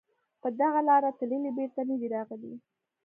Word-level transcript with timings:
په 0.41 0.47
دغه 0.59 0.79
لاره 0.89 1.09
تللي 1.19 1.51
بېرته 1.57 1.81
نه 1.89 1.95
دي 1.99 2.07
راغلي 2.15 2.53